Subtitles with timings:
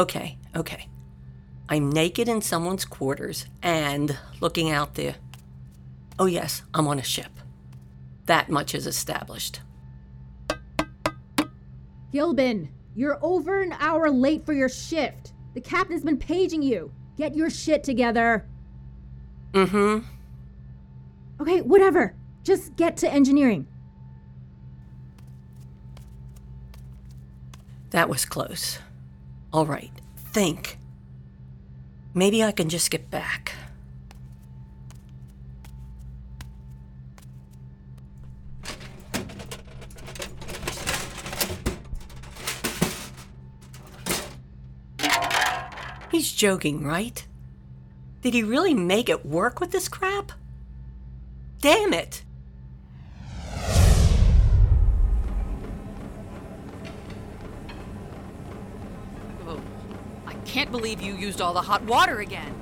[0.00, 0.88] Okay, okay.
[1.68, 5.16] I'm naked in someone's quarters and looking out there.
[6.18, 7.30] Oh, yes, I'm on a ship.
[8.24, 9.60] That much is established.
[12.14, 15.34] Gilbin, you're over an hour late for your shift.
[15.52, 16.90] The captain's been paging you.
[17.18, 18.46] Get your shit together.
[19.52, 21.42] Mm hmm.
[21.42, 22.14] Okay, whatever.
[22.42, 23.66] Just get to engineering.
[27.90, 28.78] That was close.
[29.52, 30.78] All right, think.
[32.14, 33.52] Maybe I can just get back.
[46.12, 47.26] He's joking, right?
[48.22, 50.32] Did he really make it work with this crap?
[51.60, 52.22] Damn it!
[60.60, 62.54] Can't believe you used all the hot water again.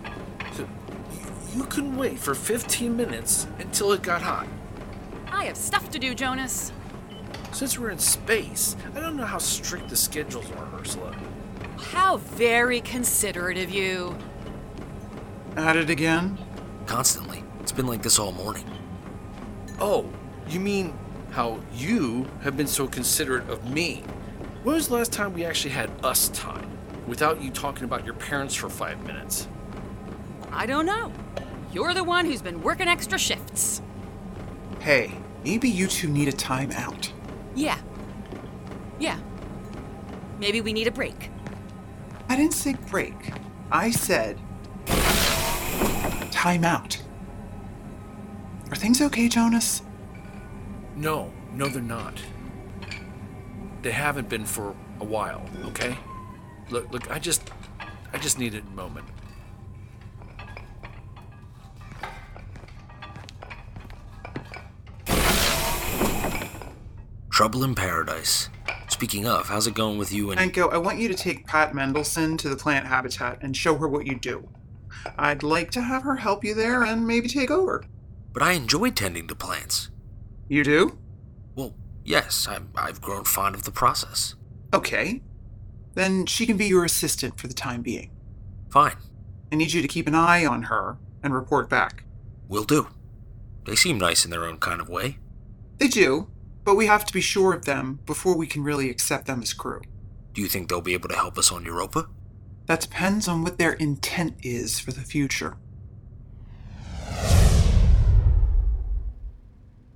[1.57, 4.47] You couldn't wait for 15 minutes until it got hot.
[5.27, 6.71] I have stuff to do, Jonas.
[7.51, 11.13] Since we're in space, I don't know how strict the schedules are, Ursula.
[11.77, 14.17] How very considerate of you.
[15.57, 16.39] At it again?
[16.87, 17.43] Constantly.
[17.59, 18.71] It's been like this all morning.
[19.81, 20.09] Oh,
[20.49, 20.97] you mean
[21.33, 24.05] how you have been so considerate of me?
[24.63, 26.68] When was the last time we actually had us time
[27.09, 29.49] without you talking about your parents for five minutes?
[30.53, 31.11] I don't know.
[31.73, 33.83] You're the one who's been working extra shifts.
[34.81, 35.13] Hey,
[35.45, 37.11] maybe you two need a timeout.
[37.55, 37.79] Yeah.
[38.99, 39.19] Yeah.
[40.39, 41.31] Maybe we need a break.
[42.29, 43.33] I didn't say break.
[43.73, 44.39] I said
[46.31, 47.01] timeout.
[48.71, 49.83] Are things okay, Jonas?
[50.95, 52.23] No, no, they're not.
[53.83, 55.97] They haven't been for a while, okay?
[56.71, 57.51] Look, look, I just,
[58.13, 59.07] I just needed a moment.
[67.31, 68.49] Trouble in paradise.
[68.89, 70.41] Speaking of, how's it going with you and.
[70.41, 73.87] Anko, I want you to take Pat Mendelson to the plant habitat and show her
[73.87, 74.49] what you do.
[75.17, 77.85] I'd like to have her help you there and maybe take over.
[78.33, 79.91] But I enjoy tending to plants.
[80.49, 80.99] You do?
[81.55, 81.75] Well,
[82.05, 84.35] yes, I'm, I've grown fond of the process.
[84.75, 85.23] Okay.
[85.99, 88.13] Then she can be your assistant for the time being.
[88.71, 88.95] Fine,
[89.51, 92.05] I need you to keep an eye on her and report back.
[92.47, 92.87] will do.
[93.65, 95.19] They seem nice in their own kind of way.
[95.79, 96.29] They do,
[96.63, 99.53] but we have to be sure of them before we can really accept them as
[99.53, 99.81] crew.
[100.35, 102.07] Do you think they'll be able to help us on Europa?
[102.67, 105.57] That depends on what their intent is for the future.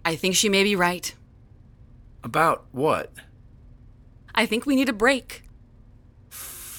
[0.04, 1.14] I think she may be right.
[2.24, 3.12] About what?
[4.34, 5.44] I think we need a break.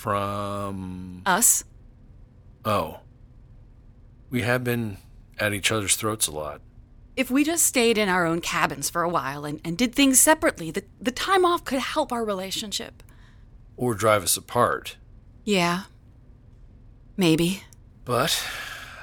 [0.03, 1.22] From.
[1.25, 1.64] Us?
[2.66, 3.00] Oh.
[4.30, 4.97] We have been
[5.40, 6.59] at each other's throats a lot.
[7.16, 10.19] If we just stayed in our own cabins for a while and, and did things
[10.19, 13.02] separately, the, the time off could help our relationship.
[13.78, 14.97] Or drive us apart.
[15.46, 15.84] Yeah.
[17.16, 17.64] Maybe.
[18.03, 18.46] But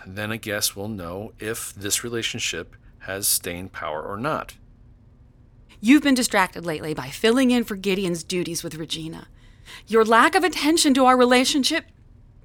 [0.06, 4.52] then I guess we'll know if this relationship has staying power or not.
[5.80, 9.28] You've been distracted lately by filling in for Gideon's duties with Regina.
[9.86, 11.84] Your lack of attention to our relationship,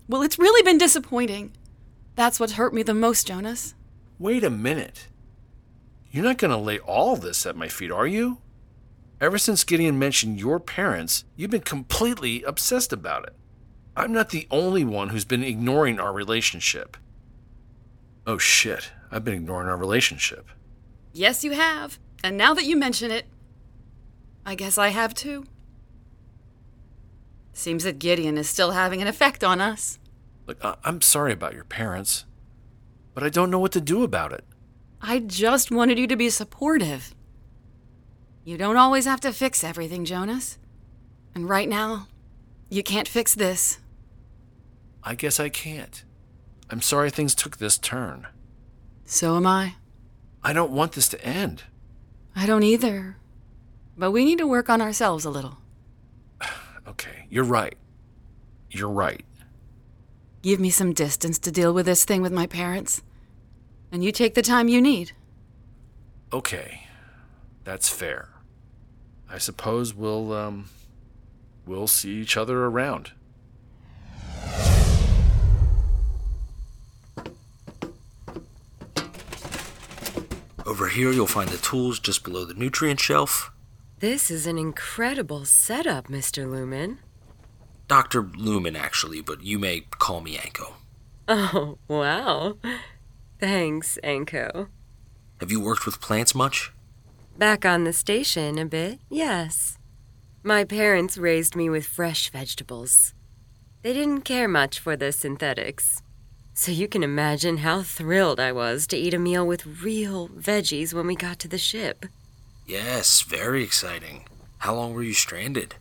[0.07, 1.51] well, it's really been disappointing.
[2.15, 3.75] That's what's hurt me the most, Jonas.
[4.19, 5.07] Wait a minute.
[6.12, 8.38] You're not going to lay all this at my feet, are you?
[9.19, 13.35] Ever since Gideon mentioned your parents, you've been completely obsessed about it.
[13.95, 16.97] I'm not the only one who's been ignoring our relationship.
[18.27, 20.50] Oh shit, I've been ignoring our relationship.
[21.13, 21.97] Yes, you have.
[22.23, 23.25] And now that you mention it,
[24.45, 25.45] I guess I have too.
[27.57, 29.98] Seems that Gideon is still having an effect on us.
[30.46, 32.25] Look, I- I'm sorry about your parents,
[33.13, 34.44] but I don't know what to do about it.
[35.02, 37.16] I just wanted you to be supportive.
[38.44, 40.57] You don't always have to fix everything, Jonas.
[41.34, 42.07] And right now,
[42.69, 43.80] you can't fix this.
[45.01, 46.04] I guess I can't.
[46.69, 48.28] I'm sorry things took this turn.
[49.06, 49.75] So am I.
[50.44, 51.63] I don't want this to end.
[52.36, 53.16] I don't either.
[53.98, 55.58] But we need to work on ourselves a little.
[56.95, 57.75] Okay, you're right.
[58.71, 59.25] You're right.
[60.42, 63.03] Give me some distance to deal with this thing with my parents.
[63.92, 65.12] And you take the time you need.
[66.31, 66.88] Okay,
[67.65, 68.30] that's fair.
[69.30, 70.69] I suppose we'll, um,
[71.65, 73.12] we'll see each other around.
[80.65, 83.51] Over here, you'll find the tools just below the nutrient shelf.
[84.00, 86.50] This is an incredible setup, Mr.
[86.50, 87.00] Lumen.
[87.88, 88.24] Dr.
[88.24, 90.74] Lumen, actually, but you may call me Anko.
[91.30, 92.57] Oh, wow.
[93.39, 94.68] Thanks, Anko.
[95.39, 96.74] Have you worked with plants much?
[97.38, 99.77] Back on the station a bit, yes.
[100.44, 103.13] My parents raised me with fresh vegetables.
[103.81, 106.01] They didn't care much for the synthetics.
[106.53, 110.94] So you can imagine how thrilled I was to eat a meal with real veggies
[110.94, 112.06] when we got to the ship.
[112.65, 114.25] Yes, very exciting.
[114.59, 115.75] How long were you stranded?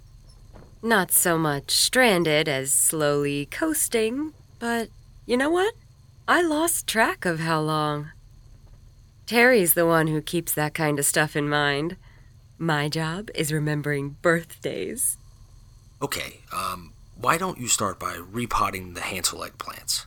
[0.82, 4.90] Not so much stranded as slowly coasting, but
[5.24, 5.74] you know what?
[6.28, 8.10] I lost track of how long.
[9.26, 11.96] Terry's the one who keeps that kind of stuff in mind.
[12.58, 15.16] My job is remembering birthdays.
[16.02, 20.06] Okay, um, why don't you start by repotting the Hansel egg plants?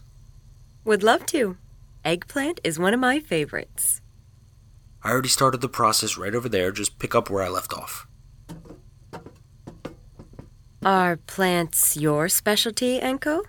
[0.85, 1.57] Would love to.
[2.05, 4.01] Eggplant is one of my favorites.
[5.07, 8.07] I already started the process right over there, just pick up where I left off.
[10.83, 13.43] Are plants your specialty, Anko?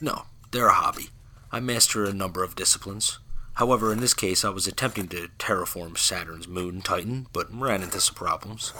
[0.00, 1.10] No, they're a hobby.
[1.52, 3.20] I master a number of disciplines.
[3.54, 8.00] However, in this case, I was attempting to terraform Saturn's moon Titan, but ran into
[8.00, 8.72] some problems.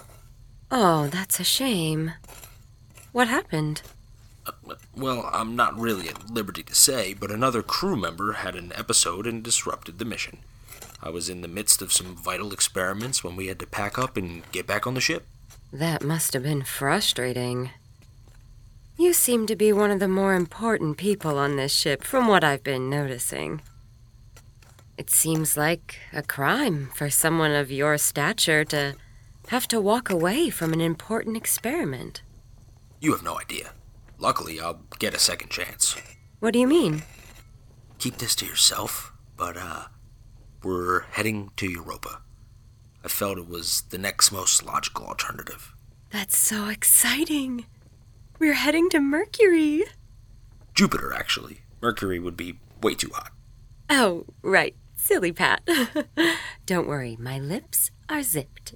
[0.69, 2.11] Oh, that's a shame.
[3.13, 3.83] What happened?
[4.45, 8.73] Uh, well, I'm not really at liberty to say, but another crew member had an
[8.75, 10.39] episode and disrupted the mission.
[11.03, 14.17] I was in the midst of some vital experiments when we had to pack up
[14.17, 15.27] and get back on the ship.
[15.73, 17.71] That must have been frustrating.
[18.99, 22.43] You seem to be one of the more important people on this ship, from what
[22.43, 23.61] I've been noticing.
[24.97, 28.95] It seems like a crime for someone of your stature to
[29.49, 32.23] have to walk away from an important experiment.
[33.01, 33.73] You have no idea.
[34.19, 35.95] Luckily, I'll get a second chance.
[36.41, 37.03] What do you mean?
[37.99, 39.85] Keep this to yourself, but, uh,
[40.67, 42.21] we're heading to Europa.
[43.05, 45.73] I felt it was the next most logical alternative.
[46.11, 47.67] That's so exciting.
[48.41, 49.85] We're heading to Mercury.
[50.75, 51.61] Jupiter, actually.
[51.81, 53.31] Mercury would be way too hot.
[53.89, 54.75] Oh, right.
[54.97, 55.63] Silly Pat.
[56.67, 58.75] Don't worry, my lips are zipped.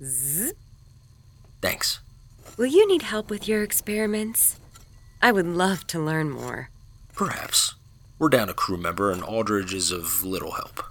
[0.00, 0.52] Zzz.
[1.60, 1.98] Thanks.
[2.56, 4.60] Will you need help with your experiments?
[5.20, 6.70] I would love to learn more.
[7.14, 7.74] Perhaps.
[8.18, 10.82] We're down a crew member, and Aldridge is of little help.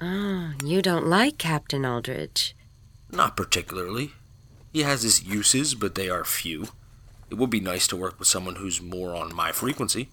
[0.00, 2.56] Oh, you don't like Captain Aldridge.
[3.10, 4.12] Not particularly.
[4.72, 6.68] He has his uses, but they are few.
[7.30, 10.08] It would be nice to work with someone who's more on my frequency.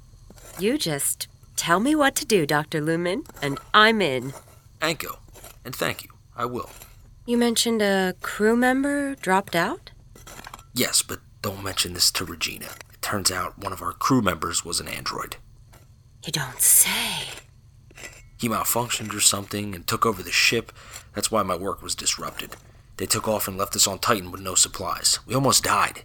[0.59, 2.81] You just tell me what to do, Dr.
[2.81, 4.33] Lumen, and I'm in.
[4.81, 5.19] Anko,
[5.63, 6.09] and thank you.
[6.35, 6.69] I will.
[7.25, 9.91] You mentioned a crew member dropped out?
[10.73, 12.65] Yes, but don't mention this to Regina.
[12.91, 15.37] It turns out one of our crew members was an android.
[16.25, 17.27] You don't say.
[18.37, 20.71] He malfunctioned or something and took over the ship.
[21.13, 22.55] That's why my work was disrupted.
[22.97, 25.19] They took off and left us on Titan with no supplies.
[25.25, 26.03] We almost died.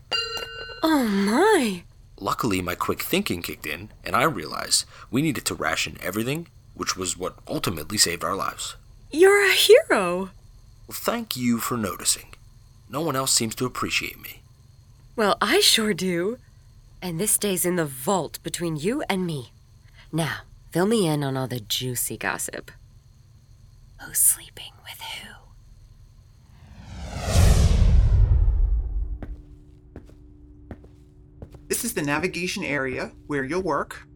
[0.82, 1.82] Oh my!
[2.20, 6.96] Luckily, my quick thinking kicked in, and I realized we needed to ration everything, which
[6.96, 8.76] was what ultimately saved our lives.
[9.10, 10.30] You're a hero!
[10.87, 12.34] Well, thank you for noticing.
[12.88, 14.42] No one else seems to appreciate me.
[15.14, 16.38] Well, I sure do.
[17.02, 19.52] And this stays in the vault between you and me.
[20.11, 20.38] Now,
[20.71, 22.71] fill me in on all the juicy gossip.
[24.00, 25.35] Who's sleeping with who?
[31.69, 34.09] This is the navigation area where you'll work.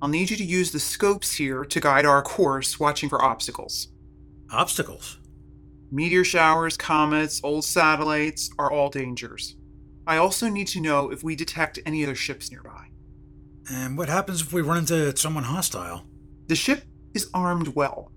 [0.00, 3.88] I'll need you to use the scopes here to guide our course, watching for obstacles.
[4.52, 5.18] Obstacles?
[5.90, 9.56] Meteor showers, comets, old satellites are all dangers.
[10.06, 12.90] I also need to know if we detect any other ships nearby.
[13.70, 16.04] And what happens if we run into someone hostile?
[16.48, 18.12] The ship is armed well.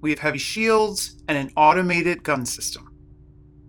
[0.00, 2.90] We have heavy shields and an automated gun system.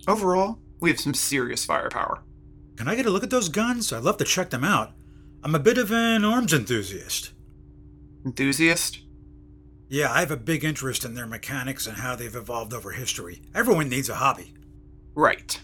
[0.07, 2.23] Overall, we have some serious firepower.
[2.77, 3.91] Can I get a look at those guns?
[3.91, 4.93] I'd love to check them out.
[5.43, 7.33] I'm a bit of an arms enthusiast.
[8.25, 8.99] Enthusiast?
[9.89, 13.41] Yeah, I have a big interest in their mechanics and how they've evolved over history.
[13.55, 14.53] Everyone needs a hobby.
[15.15, 15.59] Right.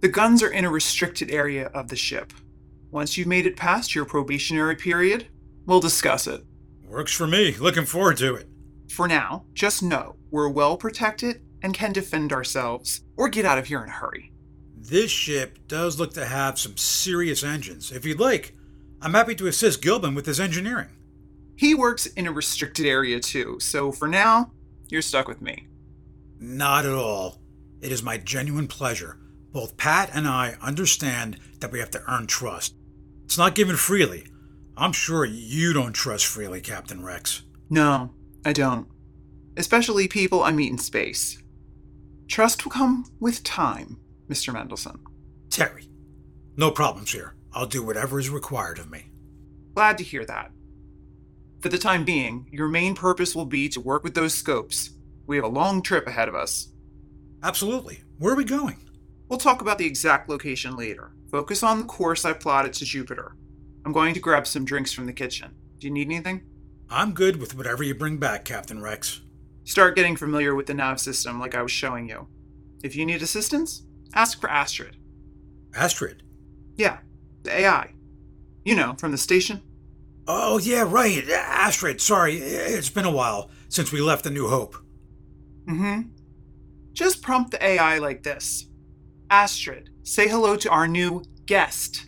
[0.00, 2.32] The guns are in a restricted area of the ship.
[2.90, 5.26] Once you've made it past your probationary period,
[5.66, 6.44] we'll discuss it.
[6.88, 7.52] Works for me.
[7.56, 8.48] Looking forward to it.
[8.90, 13.66] For now, just know we're well protected and can defend ourselves, or get out of
[13.66, 14.32] here in a hurry.
[14.76, 17.90] This ship does look to have some serious engines.
[17.90, 18.54] If you'd like,
[19.02, 20.90] I'm happy to assist Gilbin with his engineering.
[21.56, 24.52] He works in a restricted area too, so for now,
[24.88, 25.66] you're stuck with me.
[26.38, 27.40] Not at all.
[27.80, 29.18] It is my genuine pleasure.
[29.56, 32.74] Both Pat and I understand that we have to earn trust.
[33.24, 34.26] It's not given freely.
[34.76, 37.40] I'm sure you don't trust freely, Captain Rex.
[37.70, 38.12] No,
[38.44, 38.86] I don't.
[39.56, 41.42] Especially people I meet in space.
[42.28, 43.98] Trust will come with time,
[44.28, 44.52] Mr.
[44.52, 44.98] Mendelson.
[45.48, 45.88] Terry,
[46.58, 47.34] no problems here.
[47.54, 49.06] I'll do whatever is required of me.
[49.74, 50.50] Glad to hear that.
[51.62, 54.90] For the time being, your main purpose will be to work with those scopes.
[55.26, 56.68] We have a long trip ahead of us.
[57.42, 58.02] Absolutely.
[58.18, 58.85] Where are we going?
[59.28, 61.12] We'll talk about the exact location later.
[61.30, 63.34] Focus on the course I plotted to Jupiter.
[63.84, 65.54] I'm going to grab some drinks from the kitchen.
[65.78, 66.42] Do you need anything?
[66.88, 69.22] I'm good with whatever you bring back, Captain Rex.
[69.64, 72.28] Start getting familiar with the nav system like I was showing you.
[72.84, 73.82] If you need assistance,
[74.14, 74.96] ask for Astrid.
[75.74, 76.22] Astrid?
[76.76, 76.98] Yeah,
[77.42, 77.92] the AI.
[78.64, 79.62] You know, from the station.
[80.28, 81.28] Oh, yeah, right.
[81.28, 82.36] Astrid, sorry.
[82.36, 84.76] It's been a while since we left the New Hope.
[85.68, 86.00] Mm hmm.
[86.92, 88.68] Just prompt the AI like this
[89.30, 92.06] Astrid, say hello to our new guest,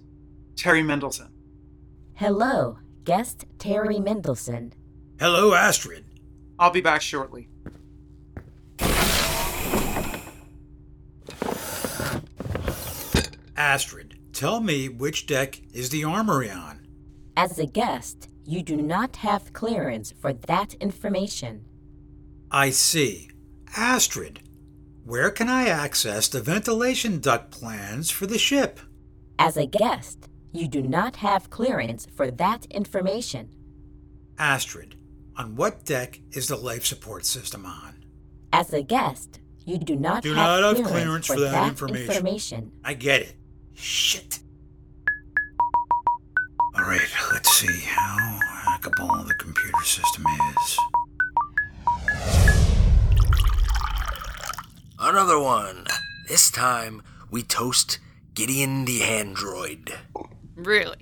[0.56, 1.30] Terry Mendelson.
[2.14, 4.72] Hello, guest Terry Mendelson.
[5.18, 6.04] Hello, Astrid.
[6.58, 7.48] I'll be back shortly.
[13.56, 16.86] Astrid, tell me which deck is the armory on?
[17.36, 21.64] As a guest, you do not have clearance for that information.
[22.50, 23.30] I see.
[23.76, 24.40] Astrid,
[25.08, 28.78] where can I access the ventilation duct plans for the ship?
[29.38, 33.48] As a guest, you do not have clearance for that information.
[34.38, 34.96] Astrid,
[35.34, 38.04] on what deck is the life support system on?
[38.52, 41.52] As a guest, you do not Do have not have clearance, clearance for, for that
[41.52, 42.10] that information.
[42.10, 42.72] information.
[42.84, 43.34] I get it.
[43.72, 44.40] Shit.
[46.76, 47.00] All right,
[47.32, 48.38] let's see how
[48.68, 50.24] hackable the computer system
[50.60, 50.78] is.
[55.08, 55.86] Another one.
[56.28, 57.00] This time,
[57.30, 57.98] we toast
[58.34, 59.94] Gideon the android.
[60.54, 60.98] Really?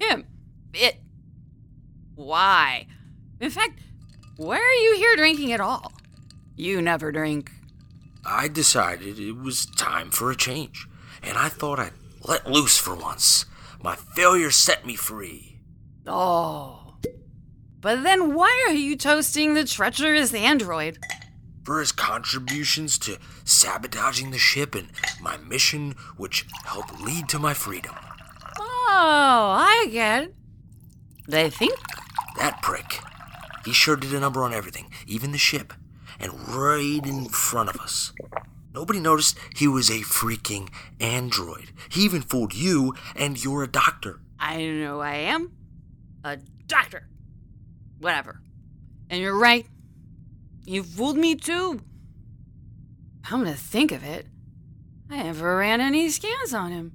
[0.00, 0.26] Him?
[0.74, 0.96] It?
[2.16, 2.88] Why?
[3.38, 3.78] In fact,
[4.36, 5.92] why are you here drinking at all?
[6.56, 7.52] You never drink.
[8.26, 10.88] I decided it was time for a change,
[11.22, 11.92] and I thought I'd
[12.24, 13.46] let loose for once.
[13.80, 15.60] My failure set me free.
[16.08, 16.96] Oh.
[17.80, 20.98] But then why are you toasting the treacherous android?
[21.64, 24.88] For his contributions to sabotaging the ship and
[25.20, 27.94] my mission, which helped lead to my freedom.
[28.58, 30.34] Oh, I get it.
[31.28, 31.78] They think
[32.38, 33.00] That prick.
[33.64, 35.72] He sure did a number on everything, even the ship,
[36.18, 38.12] and right in front of us.
[38.74, 41.72] Nobody noticed he was a freaking android.
[41.90, 44.20] He even fooled you, and you're a doctor.
[44.38, 45.52] I know I am
[46.24, 47.06] a doctor.
[48.00, 48.40] Whatever.
[49.10, 49.66] And you're right.
[50.64, 51.80] You fooled me too.
[53.24, 54.26] Come to think of it,
[55.12, 56.92] I never ran any scans on him.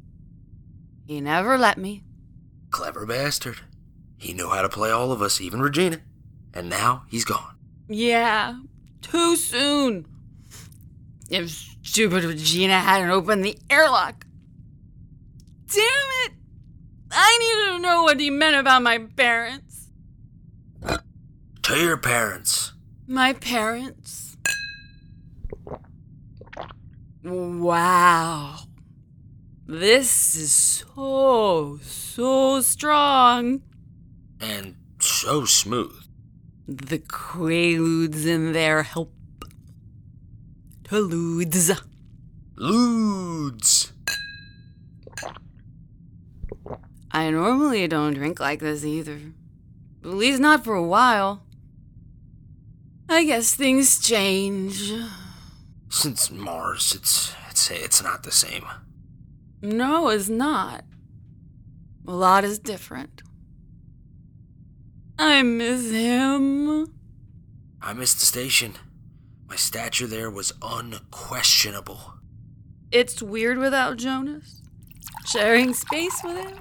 [1.05, 2.03] He never let me.
[2.71, 3.59] Clever bastard.
[4.17, 5.99] He knew how to play all of us, even Regina.
[6.53, 7.55] And now he's gone.
[7.87, 8.59] Yeah,
[9.01, 10.07] too soon.
[11.29, 11.51] If
[11.83, 14.25] stupid Regina hadn't opened the airlock.
[15.67, 15.83] Damn
[16.25, 16.31] it!
[17.11, 19.89] I needed to know what he meant about my parents.
[21.63, 22.66] To your parents.
[23.09, 24.35] My parents.
[27.23, 28.59] Wow.
[29.65, 33.61] This is so, so strong.
[34.41, 36.03] And so smooth.
[36.67, 39.13] The quaaludes in there help.
[40.83, 41.71] Toludes.
[42.57, 43.91] Ludes.
[47.09, 49.19] I normally don't drink like this either.
[50.03, 51.46] At least not for a while.
[53.09, 54.91] I guess things change.
[55.89, 58.65] Since Mars, it's it's it's not the same.
[59.61, 60.83] No, it's not.
[62.05, 63.21] A lot is different.
[65.17, 66.93] I miss him.
[67.81, 68.73] I miss the station.
[69.49, 72.13] My stature there was unquestionable.
[72.91, 74.61] It's weird without Jonas.
[75.25, 76.57] sharing space with him.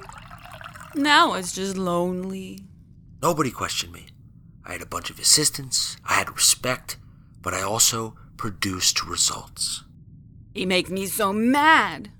[0.94, 2.60] Now it's just lonely.
[3.22, 4.06] Nobody questioned me.
[4.66, 6.96] I had a bunch of assistants, I had respect,
[7.40, 9.84] but I also produced results.
[10.52, 12.10] He makes me so mad.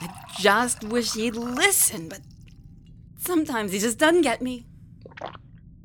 [0.00, 0.08] I
[0.38, 2.20] just wish he'd listen, but
[3.16, 4.66] sometimes he just doesn't get me.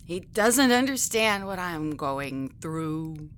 [0.05, 3.29] He doesn't understand what I'm going through.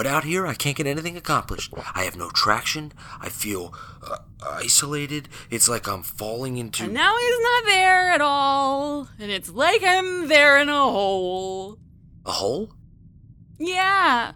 [0.00, 1.74] But out here, I can't get anything accomplished.
[1.94, 2.94] I have no traction.
[3.20, 5.28] I feel uh, isolated.
[5.50, 6.84] It's like I'm falling into.
[6.84, 9.08] And now he's not there at all.
[9.18, 11.76] And it's like I'm there in a hole.
[12.24, 12.72] A hole?
[13.58, 14.32] Yeah.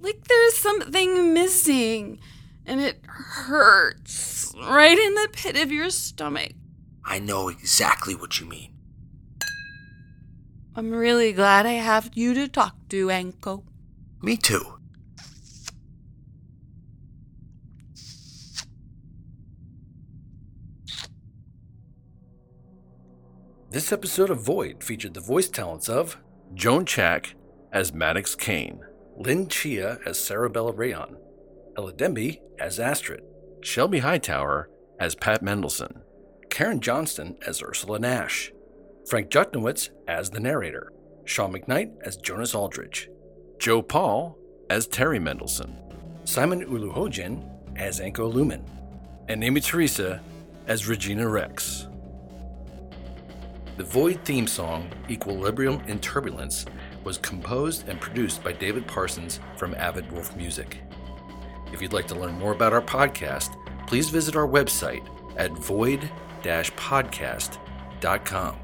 [0.00, 2.18] Like there's something missing.
[2.64, 6.52] And it hurts right in the pit of your stomach.
[7.04, 8.72] I know exactly what you mean.
[10.74, 13.62] I'm really glad I have you to talk to, Anko.
[14.22, 14.75] Me too.
[23.76, 26.16] This episode of Void featured the voice talents of
[26.54, 27.34] Joan Chak
[27.70, 28.80] as Maddox Kane,
[29.18, 31.18] Lynn Chia as Sarabella Rayon,
[31.76, 33.20] Ella Demby as Astrid,
[33.60, 36.00] Shelby Hightower as Pat Mendelson,
[36.48, 38.50] Karen Johnston as Ursula Nash,
[39.10, 40.90] Frank Jutnowitz as the narrator,
[41.26, 43.10] Sean McKnight as Jonas Aldridge,
[43.58, 44.38] Joe Paul
[44.70, 45.76] as Terry Mendelson,
[46.24, 48.64] Simon Uluhojin as Anko Lumen,
[49.28, 50.22] and Amy Teresa
[50.66, 51.88] as Regina Rex.
[53.76, 56.64] The Void theme song, Equilibrium in Turbulence,
[57.04, 60.78] was composed and produced by David Parsons from Avid Wolf Music.
[61.74, 63.54] If you'd like to learn more about our podcast,
[63.86, 65.06] please visit our website
[65.36, 66.08] at void
[66.42, 68.56] podcast.com.